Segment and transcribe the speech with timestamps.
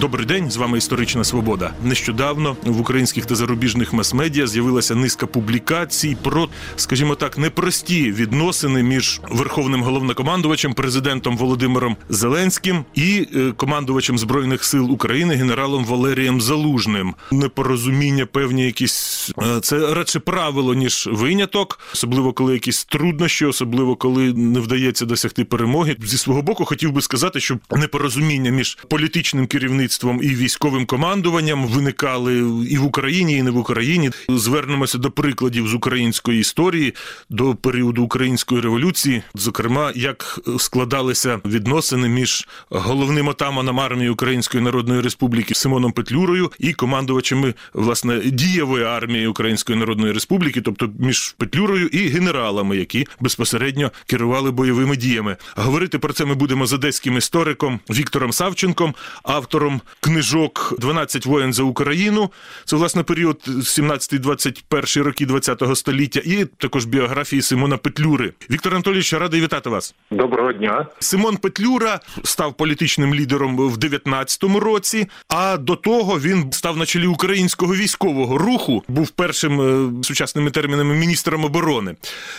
[0.00, 1.72] Добрий день, з вами історична свобода.
[1.84, 9.20] Нещодавно в українських та зарубіжних мас-медіа з'явилася низка публікацій про, скажімо так, непрості відносини між
[9.30, 17.14] верховним головнокомандувачем, президентом Володимиром Зеленським і е, командувачем збройних сил України генералом Валерієм Залужним.
[17.32, 24.32] Непорозуміння певні якісь е, це радше правило ніж виняток, особливо коли якісь труднощі, особливо коли
[24.32, 25.96] не вдається досягти перемоги.
[26.04, 29.85] Зі свого боку хотів би сказати, що непорозуміння між політичним керівництвом
[30.22, 32.34] і військовим командуванням виникали
[32.70, 34.10] і в Україні, і не в Україні.
[34.28, 36.94] Звернемося до прикладів з української історії
[37.30, 45.54] до періоду української революції, зокрема, як складалися відносини між головним отаманом армії Української Народної Республіки
[45.54, 52.76] Симоном Петлюрою і командувачами власне дієвої армії Української Народної Республіки, тобто між Петлюрою і генералами,
[52.76, 55.36] які безпосередньо керували бойовими діями.
[55.56, 61.62] Говорити про це ми будемо з одеським істориком Віктором Савченком, автором книжок «12 воєн за
[61.62, 62.30] Україну.
[62.64, 68.32] Це власне період 17-21 роки ХХ століття, і також біографії Симона Петлюри.
[68.50, 69.94] Віктор Анатолійович, радий вітати вас.
[70.10, 70.86] Доброго дня.
[70.98, 75.06] Симон Петлюра став політичним лідером в 19-му році.
[75.28, 80.94] А до того він став на чолі українського військового руху, був першим е, сучасними термінами
[80.94, 81.94] міністром оборони.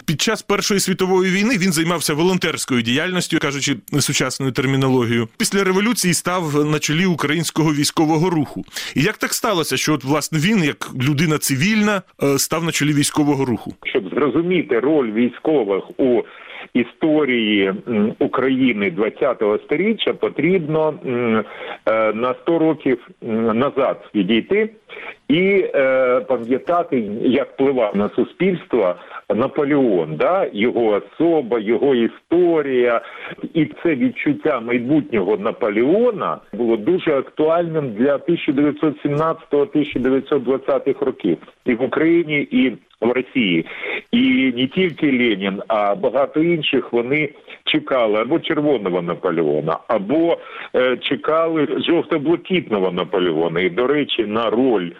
[0.05, 5.27] Під час Першої світової війни він займався волонтерською діяльністю, кажучи сучасною термінологією.
[5.37, 8.63] Після революції став на чолі українського військового руху.
[8.95, 12.93] І як так сталося, що от власне він, як людина цивільна, е, став на чолі
[12.93, 13.73] військового руху?
[13.85, 16.21] Щоб зрозуміти роль військових у
[16.79, 17.73] історії
[18.19, 21.43] України ХХ століття, потрібно е,
[22.13, 23.07] на 100 років
[23.53, 24.69] назад відійти
[25.27, 28.95] і е, пам'ятати, як впливав на суспільство
[29.35, 30.49] Наполеон, да?
[30.53, 33.01] його особа, його історія,
[33.53, 42.77] і це відчуття майбутнього Наполеона було дуже актуальним для 1917-1920 років і в Україні, і
[43.01, 43.65] в Росії.
[44.11, 47.29] І не тільки Ленін, а багато інших вони
[47.65, 50.37] чекали або червоного Наполеона, або
[50.75, 53.59] е, чекали жовто-блакитного Наполеона.
[53.59, 54.91] І, до речі, на роль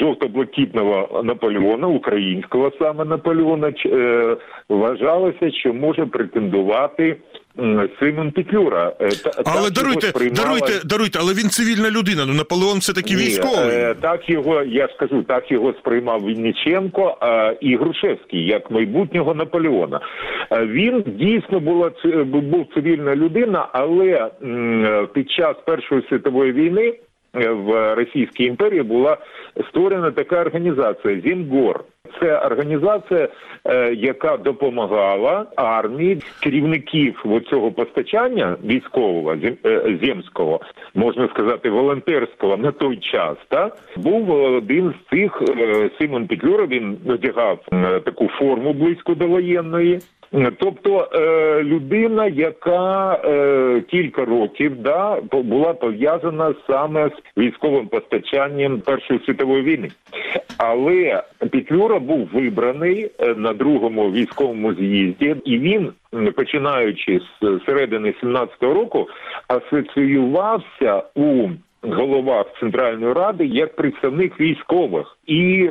[0.00, 4.36] жовто-блакитного Наполеона, українського саме Наполеона, е,
[4.68, 7.16] вважалося, що може претендувати
[8.00, 8.92] Симон Петлюра.
[9.00, 12.26] Е, та- так Але даруйте, сприймала- даруйте, даруйте, але він цивільна людина.
[12.26, 13.68] Ну Наполеон все таки ні, військовий.
[13.76, 17.16] е, Так його я скажу, так його сприймав Вінниченко
[17.60, 20.00] і Грушевський як майбутнього Наполеона.
[20.52, 21.90] Е, Він дійсно була
[22.24, 24.30] був цивільна людина, але
[25.14, 26.94] під час Першої світової війни
[27.34, 29.16] в Російській імперії була
[29.68, 31.84] створена така організація Зімгор.
[32.20, 33.28] Це організація,
[33.64, 40.60] е, яка допомагала армії керівників цього постачання військового е, земського,
[40.94, 43.36] можна сказати, волонтерського на той час.
[43.48, 46.66] Та був один з цих е, Симон Петлюра.
[46.66, 49.98] Він одягав е, таку форму близько до воєнної.
[50.58, 51.08] Тобто
[51.62, 53.18] людина, яка
[53.90, 59.88] кілька років да була пов'язана саме з військовим постачанням Першої світової війни,
[60.58, 65.92] але Петлюра був вибраний е, на другому військовому з'їзді, і він,
[66.36, 69.08] починаючи з середини 17-го року,
[69.48, 71.48] асоціювався у
[71.82, 75.16] головах Центральної ради як представник військових.
[75.26, 75.70] І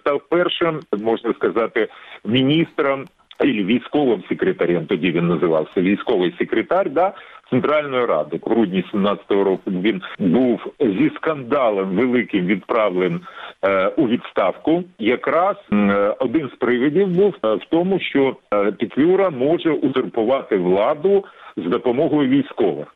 [0.00, 1.88] став першим, можна сказати,
[2.24, 3.04] міністром
[3.40, 4.86] і військовим секретарем.
[4.86, 6.90] Тоді він називався військовий секретар.
[6.90, 7.12] Да,
[7.50, 13.20] Центральної ради в грудні 17-го року він був зі скандалом великим відправлен
[13.64, 14.84] е, у відставку.
[14.98, 21.24] Якраз е, один з привідів був е, в тому, що е, Петлюра може узурпувати владу
[21.56, 22.86] з допомогою військових.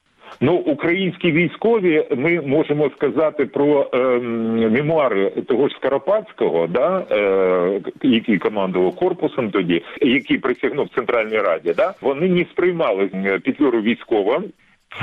[0.40, 8.38] Ну, українські військові, ми можемо сказати про ем, мемуари того ж Скоропадського, да, е, який
[8.38, 14.44] командував корпусом тоді, який присягнув Центральній Раді, да, вони не сприймали е, Петлюру військовим.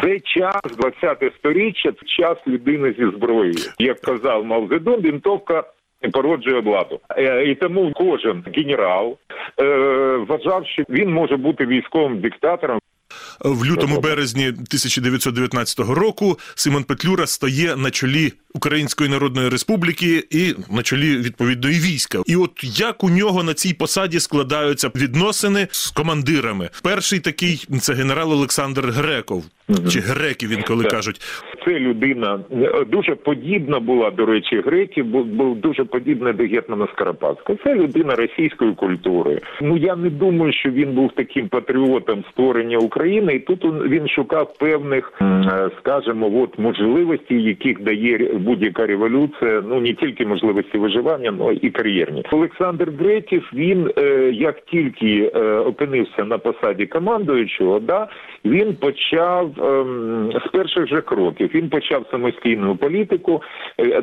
[0.02, 3.56] Це час 20 сторіччя, це час людини зі зброєю.
[3.80, 5.64] Як казав Мao Цзедун, вінтовка
[6.12, 7.00] породжує владу.
[7.18, 9.18] Е, І тому кожен генерал
[9.60, 9.66] е,
[10.18, 12.80] вважав, що він може бути військовим диктатором.
[13.40, 20.82] В лютому березні 1919 року Симон Петлюра стає на чолі Української Народної Республіки і на
[20.82, 22.22] чолі відповідної війська.
[22.26, 26.70] І от як у нього на цій посаді складаються відносини з командирами?
[26.84, 29.44] Перший такий це генерал Олександр Греков,
[29.90, 31.22] чи греків він коли кажуть.
[31.66, 32.40] Це людина
[32.92, 37.60] дуже подібна була до речі, греків, був дуже подібна до гетмана Скоропадського.
[37.64, 39.42] Це людина російської культури.
[39.62, 43.25] Ну я не думаю, що він був таким патріотом створення України.
[43.26, 49.64] України, і тут він шукав певних, е, скажімо, от можливостей, яких дає будь-яка революція.
[49.68, 52.24] Ну не тільки можливості виживання, але і кар'єрні.
[52.32, 58.08] Олександр Гретів, він е, як тільки е, опинився на посаді командуючого, да
[58.46, 61.50] він почав ем, з перших же кроків.
[61.56, 63.42] Він почав самостійну політику.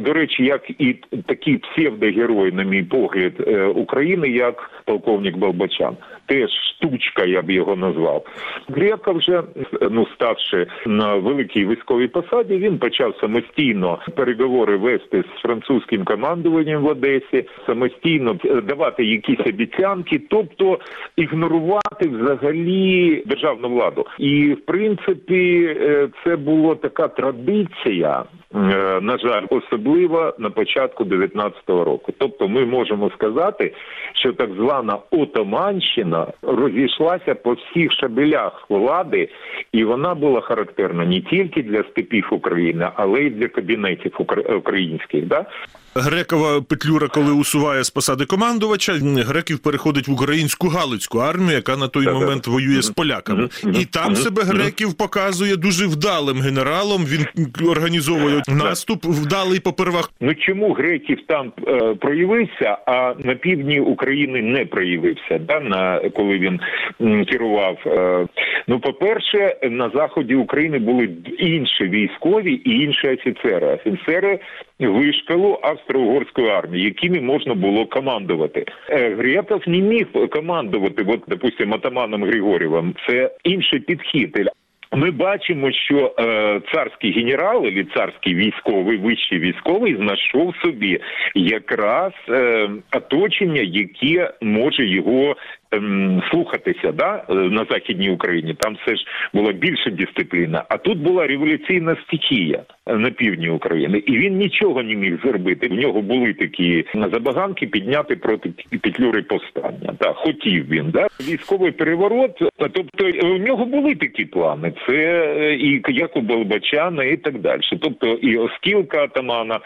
[0.00, 0.96] До речі, як і
[1.26, 3.32] такий псевдогерой, на мій погляд,
[3.74, 5.96] України, як полковник Балбачан.
[6.26, 8.26] Теж штучка, я б його назвав.
[8.68, 9.42] Грека вже
[9.90, 16.86] ну ставши на великій військовій посаді, він почав самостійно переговори вести з французьким командуванням в
[16.86, 20.78] Одесі, самостійно давати якісь обіцянки, тобто
[21.16, 24.06] ігнорувати взагалі державну владу.
[24.18, 28.24] І в принципі, е, це була така традиція.
[28.54, 32.12] Е, На жаль, особливо на початку 19-го року.
[32.18, 33.74] Тобто, ми можемо сказати,
[34.14, 39.28] що так звана Отоманщина розійшлася по всіх шабелях влади,
[39.72, 45.26] і вона була характерна не тільки для степів України, але й для кабінетів укра- українських.
[45.26, 45.46] Да?
[45.94, 51.88] Грекова Петлюра, коли усуває з посади командувача, греків переходить в українську галицьку армію, яка на
[51.88, 53.48] той момент воює з поляками,
[53.80, 57.04] і там себе греків показує дуже вдалим генералом.
[57.04, 57.26] Він
[57.68, 60.10] організовує наступ вдалий попервах.
[60.20, 65.38] Ну чому греків там е, проявився, а на півдні України не проявився?
[65.38, 66.60] Да, на коли він
[67.00, 67.78] м, керував?
[67.86, 68.26] Е,
[68.68, 73.66] ну, по-перше, на заході України були інші військові і інші офіцери.
[73.66, 74.40] Офіцери
[74.78, 78.64] вишкалу австро-угорської армії, якими можна було командувати.
[78.88, 82.94] Грєков не міг командувати, от, допустимо, атаманом Григорєвим.
[83.08, 84.50] Це інший підхід.
[84.94, 91.00] Ми бачимо, що е, царський генерал або царський військовий, вищий військовий знайшов собі
[91.34, 95.36] якраз е, оточення, яке може його
[95.72, 98.54] ем, слухатися да, е, на західній Україні.
[98.54, 100.64] Там все ж була більша дисципліна.
[100.68, 105.68] А тут була революційна стихія е, на півдні України, і він нічого не міг зробити.
[105.68, 108.52] В нього були такі забаганки підняти проти
[108.82, 109.94] Петлюри повстання.
[110.00, 112.42] Да, хотів він да військовий переворот.
[112.58, 114.72] Тобто е, у нього були такі плани.
[114.86, 114.94] Це
[115.38, 117.60] е, і як у Балбачана, і так далі.
[117.80, 119.60] Тобто і Оскілка атамана.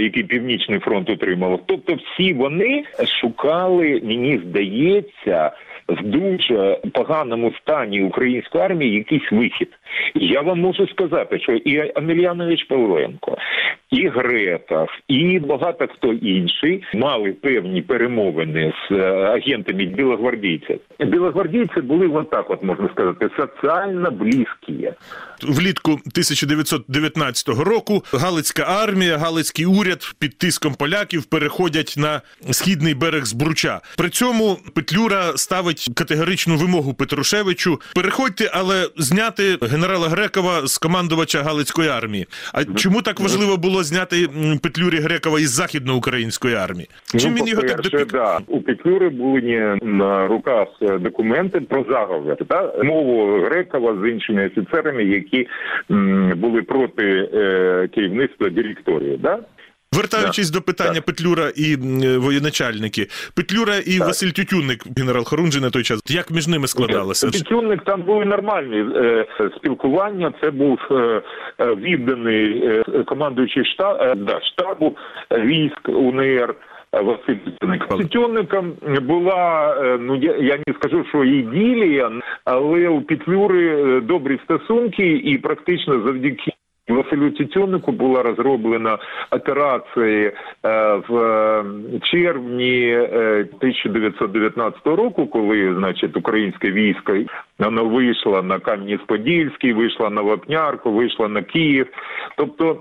[0.00, 1.60] Який північний фронт отримав.
[1.66, 2.84] тобто всі вони
[3.20, 5.52] шукали, мені здається,
[5.88, 9.68] в дуже поганому стані української армії якийсь вихід.
[10.14, 13.36] Я вам можу сказати, що і Амельянович Павленко,
[13.90, 20.80] і Гретов, і багато хто інший мали певні перемовини з е, агентами білогвардійців.
[21.00, 24.92] Білогвардійці були вот так, от можна сказати, соціально близькі.
[25.42, 32.20] Влітку 1919 року Галицька армія, Галицький уряд під тиском поляків переходять на
[32.50, 33.80] східний берег Збруча.
[33.96, 41.88] При цьому Петлюра ставить категоричну вимогу Петрушевичу: переходьте, але зняти генерала Грекова з командувача Галицької
[41.88, 42.26] армії.
[42.54, 44.28] А чому так важливо було зняти
[44.62, 46.88] Петлюрі Грекова із західноукраїнської армії?
[47.16, 48.12] Чим він його так допік?
[48.12, 48.38] да.
[48.46, 55.04] у Петлюри були на руках е, документи про заговір, та мову Грекова з іншими офіцерами,
[55.04, 55.46] які
[55.90, 59.16] м, були проти е, керівництва директорії.
[59.16, 59.38] Да?
[59.92, 63.06] Вертаючись до питання Петлюра і е, воєначальники,
[63.36, 66.00] Петлюра і Василь Тютюнник, генерал Хорунжий на той час.
[66.08, 67.26] Як між ними складалося?
[67.26, 69.26] Петюнник там були нормальні е,
[69.56, 70.32] спілкування.
[70.42, 71.22] Це був е,
[71.60, 72.72] відданий
[73.06, 74.96] командуючий штаб, да, штабу
[75.30, 76.54] військ УНР.
[77.26, 77.88] Тютюнник.
[77.88, 78.72] Тютюнником
[79.02, 82.12] була, ну я, я не скажу, що іділія,
[82.44, 86.52] але у Петлюри добрі стосунки і практично завдяки
[86.88, 88.98] Василю Тютюннику була розроблена
[89.30, 90.32] операція е,
[91.08, 91.64] в е,
[92.02, 97.12] червні е, 1919 року, коли значить українське військо
[97.58, 101.86] воно вийшло на Кам'янець-Подільський, вийшло на Вапнярку, вийшло на Київ.
[102.36, 102.80] Тобто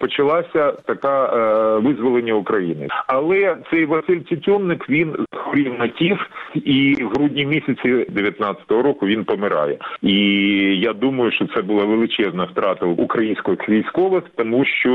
[0.00, 2.88] почалася така е, визволення України.
[3.06, 6.18] Але цей Василь Тютюнник він хворів на тіф,
[6.54, 9.78] і в грудні місяці 19-го року він помирає.
[10.02, 10.16] І
[10.80, 14.90] я думаю, що це була величезна втрата українських військових, тому що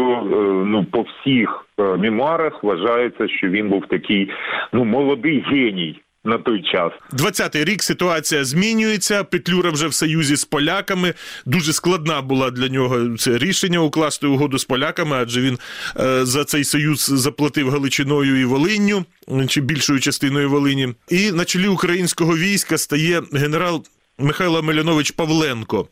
[0.67, 4.29] ну по всіх мемуарах вважається, що він був такий
[4.73, 6.91] ну молодий геній на той час.
[7.13, 9.23] 20-й рік ситуація змінюється.
[9.23, 11.13] Петлюра вже в союзі з поляками.
[11.45, 15.57] Дуже складна була для нього це рішення укласти угоду з поляками, адже він
[15.99, 19.05] е, за цей союз заплатив Галичиною і Волинню
[19.47, 20.87] чи більшою частиною Волині.
[21.09, 23.83] І на чолі українського війська стає генерал.
[24.19, 25.87] Михайло Милянович Павленко,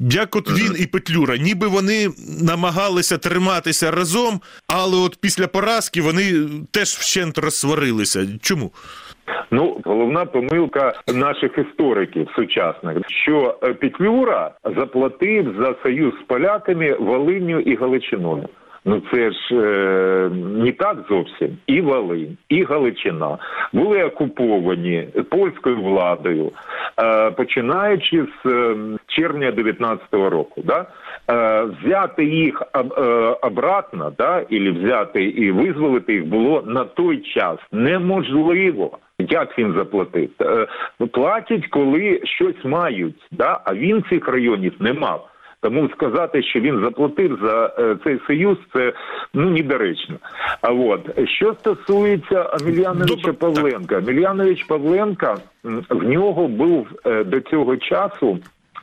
[0.00, 2.08] як от він і Петлюра, ніби вони
[2.42, 6.32] намагалися триматися разом, але от після поразки вони
[6.70, 8.26] теж вщент розсварилися.
[8.42, 8.70] Чому?
[9.50, 17.60] Ну, головна помилка наших істориків сучасних, що е, Петлюра заплатив за союз з поляками Волинню
[17.60, 18.48] і Галичиною.
[18.84, 21.48] Ну це ж е, не так зовсім.
[21.66, 23.38] І Волинь, і Галичина
[23.72, 26.52] були окуповані польською владою,
[27.02, 28.76] е, починаючи з е,
[29.06, 30.62] червня 19-го року.
[30.64, 30.86] Да?
[31.30, 37.16] Е, взяти їх об- е, обратно, да, і взяти і визволити їх було на той
[37.18, 38.98] час неможливо.
[39.18, 40.30] Як він заплатив?
[40.40, 40.66] Е,
[41.12, 43.60] Платять, коли щось мають, да?
[43.64, 45.28] а він цих районів не мав.
[45.64, 48.92] Тому сказати, що він заплатив за е, цей союз, це
[49.34, 50.16] ну недоречно.
[50.60, 53.32] А от що стосується Амельяновича Добре.
[53.32, 55.36] Павленка, Амельянович Павленка
[55.90, 58.38] в нього був е, до цього часу.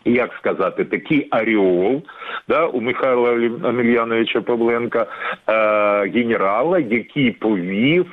[0.06, 2.02] Як сказати, такий аріол
[2.48, 3.30] да, у Михайла
[3.64, 5.06] Амельяновича Павленка,
[5.48, 8.06] е, генерала, який повів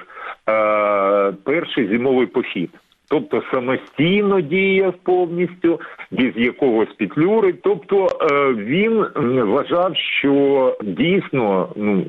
[0.48, 2.70] е, перший зимовий похід.
[3.10, 7.54] Тобто самостійно діяв повністю, без якогось петлюри.
[7.62, 12.04] Тобто е, він вважав, що дійсно ну,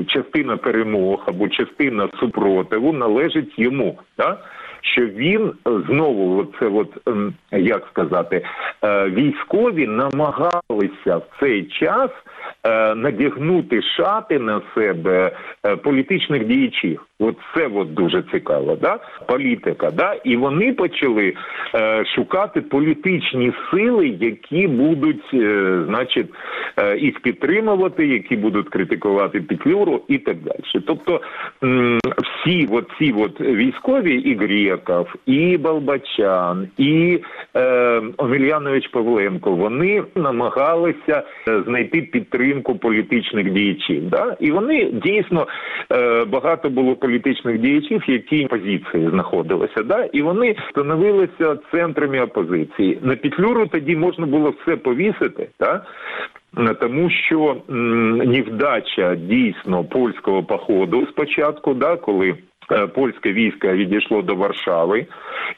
[0.00, 3.98] е, частина перемог або частина супротиву належить йому.
[4.18, 4.38] Да?
[4.92, 8.42] Що він знову, оце от, ем, як сказати,
[8.84, 12.10] е, військові намагалися в цей час
[12.64, 15.32] е, надягнути шати на себе
[15.66, 17.06] е, політичних діячів.
[17.18, 18.98] От це от дуже цікаво, да?
[19.26, 19.90] політика.
[19.90, 20.14] Да?
[20.24, 21.34] І вони почали
[21.74, 26.26] е, шукати політичні сили, які будуть, е, значить,
[26.76, 30.84] е, їх підтримувати, які будуть критикувати Петлюру і так далі.
[30.86, 31.20] Тобто
[31.64, 34.34] м, всі от ці от військові, і
[34.76, 37.20] Греков, і Балбачан, і
[37.56, 44.08] е, Омельянович Павленко, вони намагалися е, знайти підтримку політичних діячів.
[44.10, 44.36] Да?
[44.40, 45.46] І вони дійсно
[45.92, 49.82] е, багато було політичних діячів, які позиції знаходилися.
[49.82, 50.04] Да?
[50.12, 52.98] І вони становилися центрами опозиції.
[53.02, 55.48] На Петлюру тоді можна було все повісити.
[55.60, 55.82] Да?
[56.58, 62.34] Е, Тому що м, невдача дійсно польського походу спочатку, да, коли
[62.94, 65.06] польське військо відійшло до Варшави,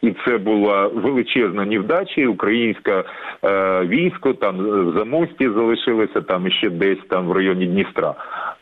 [0.03, 2.29] і це була величезна невдача.
[2.29, 3.05] Українське
[3.45, 8.15] е, військо там е, в замості залишилося, там ще десь там в районі Дністра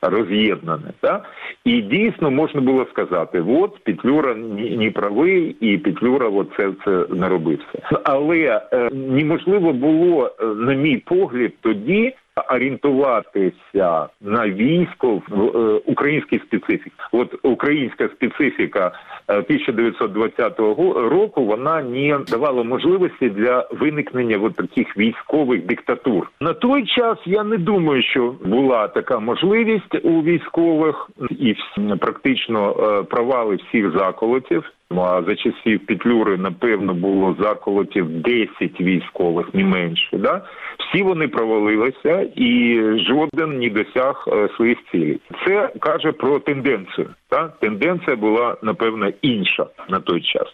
[0.03, 0.93] роз'єднане.
[1.03, 1.23] Да?
[1.65, 4.35] І дійсно можна було сказати: от Петлюра
[4.79, 7.79] ні правий, і Петлюра оце це наробився.
[8.05, 12.15] Але е, неможливо було, е, на мій погляд, тоді.
[12.51, 16.93] Орієнтуватися на військо в е, українській специфіці.
[17.13, 18.93] От українська специфіка
[19.29, 26.31] е, 1920 го- року вона не давала можливості для виникнення от таких військових диктатур.
[26.41, 31.55] На той час я не думаю, що була така можливість у військових і
[32.01, 34.65] практично е, провали всіх заколотів.
[34.91, 40.19] Ну а за часів Петлюри, напевно, було заколотів 10 військових, не менше.
[40.19, 40.43] Да?
[40.79, 45.21] Всі вони провалилися, і жоден не досяг е, своїх цілей.
[45.47, 47.11] Це каже про тенденцію.
[47.31, 47.49] Да?
[47.49, 50.47] Тенденція була напевно інша на той час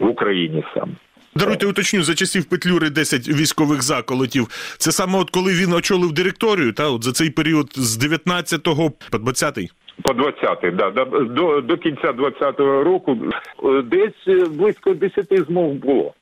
[0.00, 0.92] в Україні саме.
[1.34, 4.48] Даруйте уточню, за часів Петлюри 10 військових заколотів.
[4.78, 8.62] Це саме от коли він очолив директорію, та от за цей період з 19
[9.10, 9.58] по 20
[10.02, 10.90] По 20-й, да,
[11.24, 13.16] до, до кінця 20-го року
[13.64, 16.14] е, десь е, близько 10 змов було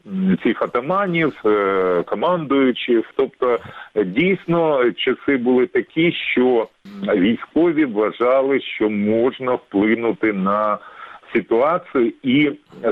[0.42, 3.04] цих атаманів, е, командуючих.
[3.16, 3.58] Тобто,
[4.04, 6.68] дійсно, часи були такі, що
[7.14, 10.78] військові вважали, що можна вплинути на
[11.35, 12.50] ситуацію і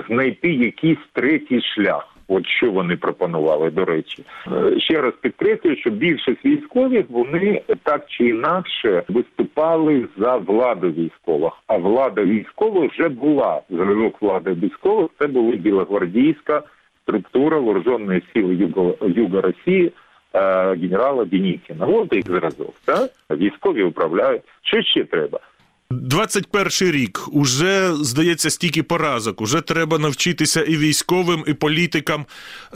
[0.08, 2.15] знайти якийсь третій шлях.
[2.28, 8.04] От що вони пропонували, до речі, Е, ще раз підкреслюю, що більшість військових вони так
[8.08, 11.52] чи інакше виступали за владу військових.
[11.66, 15.10] А влада військових вже була зразок влади військових.
[15.18, 16.62] Це були білогвардійська
[17.02, 19.92] структура вооруженої сили Юго, Юга Росії.
[20.34, 21.86] е, Генерала Денікіна.
[21.86, 22.74] От їх зразок.
[22.84, 23.10] Так?
[23.30, 24.42] Військові управляють.
[24.62, 25.38] Що ще треба?
[25.90, 29.40] 21 рік уже здається стільки поразок.
[29.40, 32.26] Уже треба навчитися і військовим, і політикам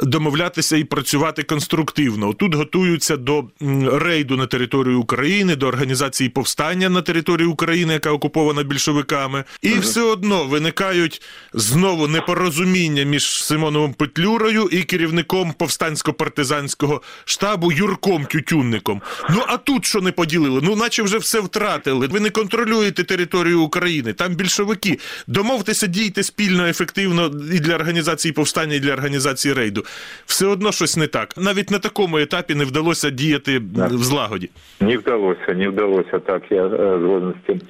[0.02, 2.33] домовлятися і працювати конструктивно.
[2.33, 3.45] Тут готуються до
[3.93, 10.02] рейду на територію України, до організації повстання на території України, яка окупована більшовиками, і все
[10.02, 19.02] одно виникають знову непорозуміння між Симоновим Петлюрою і керівником повстансько-партизанського штабу Юрком Тютюнником.
[19.31, 20.61] Ну а тут що не поділили?
[20.62, 22.07] Ну, наче вже все втратили.
[22.07, 24.12] Ви не контролюєте територію України.
[24.12, 24.99] Там більшовики.
[25.26, 29.83] Домовтеся, дійте спільно, ефективно і для організації повстання, і для організації рейду.
[30.26, 31.35] Все одно щось не так.
[31.37, 33.90] Навіть на такому етапі не вдалося діяти Так.
[33.90, 34.50] в злагоді.
[34.81, 36.43] Не вдалося, не вдалося так.
[36.50, 37.61] Я е, згоден з цим.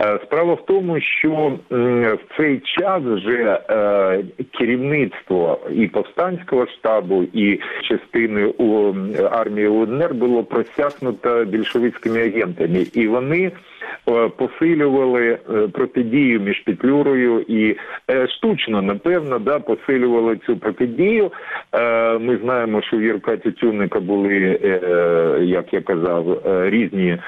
[0.00, 4.24] Е, Справа в тому, що в цей час вже е,
[4.58, 8.94] керівництво і повстанського штабу, і частини у
[9.30, 13.52] армії УНР було просякнуто більшовицькими агентами, і вони
[14.36, 17.76] посилювали е, протидію між Петлюрою і
[18.10, 21.32] е, штучно, напевно, да, посилювали цю протидію.
[21.72, 27.18] Е, Ми знаємо, що в Юрка Тютюнника були, е, як я казав, е, різні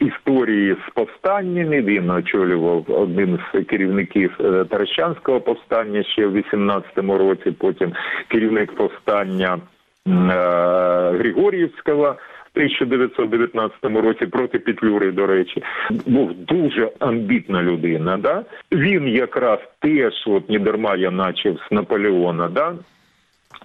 [0.00, 1.82] історії з повстаннями.
[1.82, 7.50] Він очолював один з керівників е, Таращанського повстання ще в 18-му році.
[7.50, 7.92] Потім
[8.28, 9.58] керівник повстання
[10.08, 12.16] м, е, Григорівського.
[12.54, 15.62] В 1919 році проти Петлюри, до речі,
[16.06, 18.16] був дуже амбітна людина.
[18.16, 18.44] Да?
[18.72, 22.74] Він якраз теж, от не дарма я начав з Наполеона, да?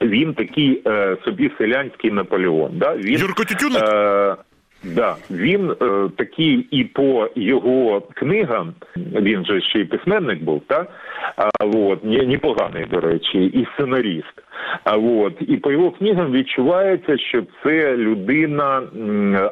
[0.01, 2.71] він такий е, собі селянський Наполеон.
[2.73, 2.95] Да?
[2.95, 3.83] Він, Юрко Тютюник?
[3.83, 4.35] Е,
[4.83, 10.91] да, він е, такий і по його книгам, він же ще й письменник був, так?
[11.35, 14.43] А, от, не- непоганий, до речі, і сценаріст.
[14.83, 18.81] А от і по його книгам відчувається, що це людина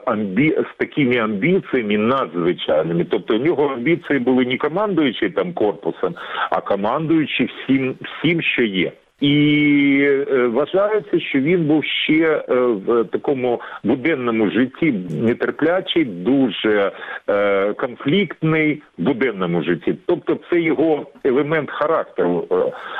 [0.05, 0.49] амбі...
[0.49, 3.05] з такими амбіціями надзвичайними.
[3.09, 6.15] Тобто у нього амбіції були не командуючи там корпусом,
[6.49, 8.91] а командуючи всім, всім, що є.
[9.23, 9.99] І
[10.31, 16.91] е, вважається, що він був ще е, в такому буденному житті нетерплячий, дуже
[17.29, 19.95] е, конфліктний в буденному житті.
[20.05, 22.47] Тобто, це його елемент характеру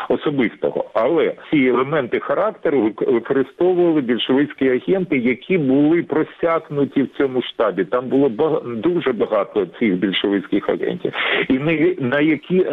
[0.09, 0.85] особистого.
[0.93, 7.83] Але ці елементи характеру вик- використовували більшовицькі агенти, які були просякнуті в цьому штабі.
[7.85, 11.13] Там було бага- дуже багато цих більшовицьких агентів,
[11.49, 11.59] і
[11.99, 12.65] на, які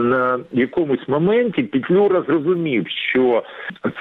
[0.00, 3.42] на якомусь моменті Петлюра зрозумів, що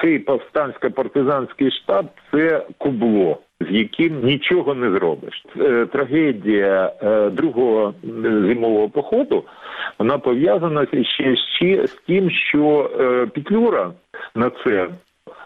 [0.01, 3.37] цей повстансько-партизанський штаб це кубло.
[3.61, 5.45] З яким нічого не зробиш.
[5.59, 9.43] Е, Трагедія е, другого е, зимового походу
[9.99, 10.87] вона пов'язана
[11.57, 12.89] ще, з тим, що
[13.35, 13.91] Петлюра
[14.35, 14.87] на це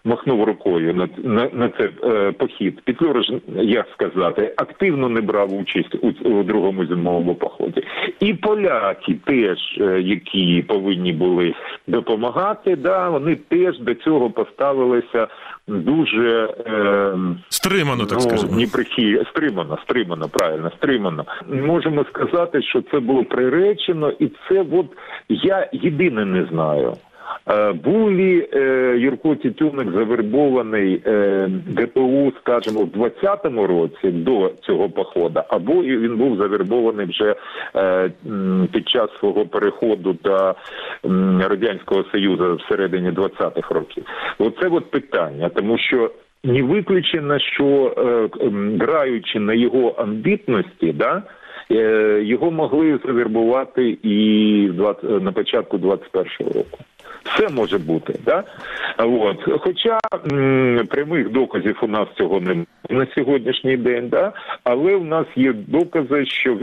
[0.03, 2.81] махнув рукою на, на, на це е, похід.
[2.81, 7.83] Петлюра ж, як сказати, активно не брав участь у, у другому зимовому поході.
[8.19, 11.53] І поляки теж, е, які повинні були
[11.87, 15.27] допомагати, да, вони теж до цього поставилися
[15.67, 16.53] дуже.
[16.67, 17.13] Е,
[17.49, 18.57] Стримано, так ну, скажемо.
[18.57, 21.25] Ніприхі, стримано, стримано, правильно, стримано.
[21.47, 24.85] Можемо сказати, що це було приречено, і це от
[25.29, 26.93] я єдине не знаю.
[27.49, 28.59] Е, Був ли е,
[28.97, 36.37] Юрко Тютюник завербований е, ГПУ, скажімо, в 20-му році до цього походу, або він був
[36.37, 37.35] завербований вже
[37.75, 38.11] е,
[38.71, 40.55] під час свого переходу до
[41.47, 44.03] радянського союзу всередині 20-х років?
[44.39, 46.11] Оце от питання, тому що
[46.43, 48.29] не виключено, що е,
[48.79, 51.21] граючи на його амбітності, да, е,
[52.23, 56.77] його могли завербувати і 20 на початку 21-го року.
[57.23, 58.43] Все може бути, да?
[58.97, 59.59] От.
[59.59, 59.99] Хоча
[60.31, 64.33] м, прямих доказів у нас цього немає на сьогоднішній день, да?
[64.63, 66.57] але в нас є докази, що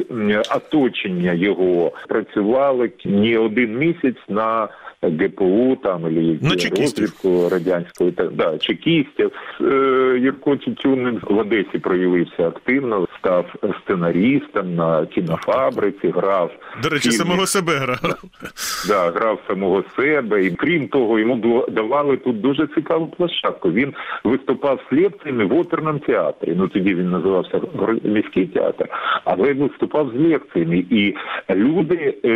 [0.57, 4.69] оточення його працювали не один місяць на
[5.03, 6.39] ГПУ там і
[6.81, 9.33] розвідку радянської та да, чекістів.
[9.61, 9.65] Е,
[10.21, 13.47] Юрко Тютюник в Одесі проявився активно, став
[13.85, 16.51] сценарістом на кінофабриці, грав
[16.83, 17.17] До речі, фільмі.
[17.17, 18.23] самого себе грав.
[18.89, 23.71] Да, грав самого себе, і крім того, йому було- давали тут дуже цікаву площадку.
[23.73, 26.53] Він виступав з лекціями в оперному театрі.
[26.57, 27.61] Ну тоді він називався
[28.05, 28.89] міський театр,
[29.25, 31.15] але виступав з лекціями, і
[31.55, 32.29] люди е,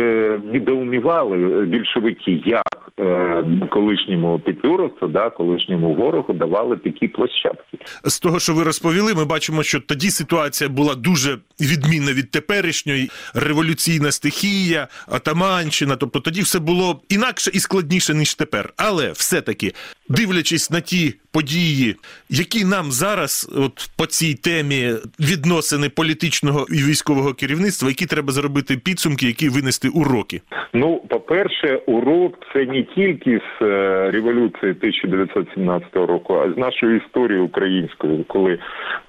[0.53, 7.77] недоумівали більшовики, як е, колишньому петлюровцю, да, колишньому ворогу давали такі площадки.
[8.03, 13.11] З того, що ви розповіли, ми бачимо, що тоді ситуація була дуже відмінна від теперішньої
[13.33, 15.95] революційна стихія, атаманщина.
[15.95, 18.73] Тобто тоді все було інакше і складніше ніж тепер.
[18.77, 19.73] Але все-таки,
[20.09, 21.95] дивлячись на ті події,
[22.29, 28.77] які нам зараз, от по цій темі відносини політичного і військового керівництва, які треба зробити
[28.85, 30.41] підсумки, які винести уроки.
[30.73, 37.39] Ну, по-перше, урок це не тільки з е, революції 1917 року, а з нашої історії
[37.39, 38.59] української, коли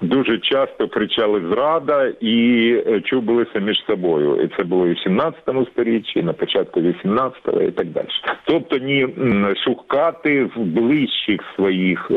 [0.01, 4.41] дуже часто кричали зрада і е, чубилися між собою.
[4.43, 5.39] І це було і в 17
[5.71, 8.07] сторіччі, на початку 18-го і так далі.
[8.45, 9.07] Тобто, ні
[9.65, 12.10] шукати в ближчих своїх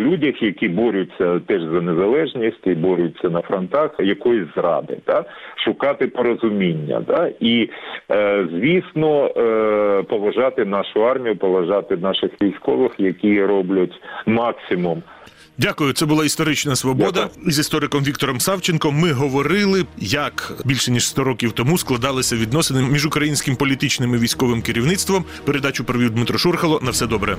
[0.00, 5.24] людях, які борються теж за незалежність і борються на фронтах якоїсь зради, та
[5.64, 7.70] шукати порозуміння, та і
[8.10, 15.02] е, звісно е, поважати нашу армію, поважати наших військових, які роблять максимум.
[15.58, 17.28] Дякую, це була історична свобода.
[17.34, 17.52] Дякую.
[17.52, 23.06] З істориком Віктором Савченком ми говорили, як більше ніж 100 років тому складалися відносини між
[23.06, 25.24] українським політичним і військовим керівництвом.
[25.44, 26.80] Передачу провів Дмитро Шурхало.
[26.82, 27.36] На все добре.